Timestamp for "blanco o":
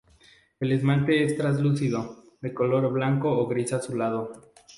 2.91-3.45